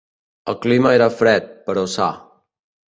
El 0.53 0.57
clima 0.63 0.95
era 1.01 1.11
fred, 1.21 1.55
però 1.69 1.87
sa. 1.99 2.13